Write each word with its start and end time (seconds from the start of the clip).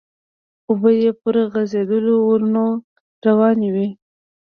اوبه 0.69 0.89
يې 1.01 1.11
پر 1.21 1.35
غزيدلو 1.53 2.15
ورنو 2.27 2.65
روانې 3.27 3.69
وې. 3.75 3.87